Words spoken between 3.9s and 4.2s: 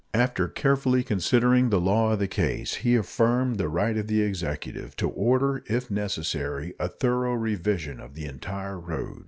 of